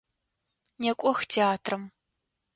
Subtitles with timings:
[0.81, 1.83] Некӏох театрэм!